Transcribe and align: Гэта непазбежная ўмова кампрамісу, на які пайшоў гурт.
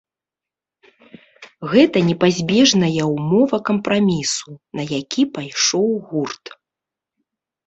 Гэта 1.73 1.97
непазбежная 2.07 3.03
ўмова 3.13 3.57
кампрамісу, 3.69 4.51
на 4.81 4.87
які 4.99 5.23
пайшоў 5.37 5.87
гурт. 6.09 6.43